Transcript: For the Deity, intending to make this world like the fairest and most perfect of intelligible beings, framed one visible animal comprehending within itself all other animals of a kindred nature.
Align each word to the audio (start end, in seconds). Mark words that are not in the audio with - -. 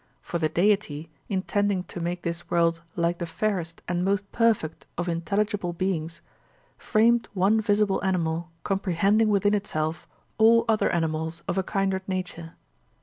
For 0.19 0.39
the 0.39 0.49
Deity, 0.49 1.11
intending 1.29 1.83
to 1.83 1.99
make 1.99 2.23
this 2.23 2.49
world 2.49 2.81
like 2.95 3.19
the 3.19 3.27
fairest 3.27 3.83
and 3.87 4.03
most 4.03 4.31
perfect 4.31 4.87
of 4.97 5.07
intelligible 5.07 5.73
beings, 5.73 6.21
framed 6.75 7.29
one 7.35 7.61
visible 7.61 8.03
animal 8.03 8.49
comprehending 8.63 9.29
within 9.29 9.53
itself 9.53 10.07
all 10.39 10.65
other 10.67 10.89
animals 10.89 11.43
of 11.47 11.55
a 11.55 11.61
kindred 11.61 12.01
nature. 12.07 12.55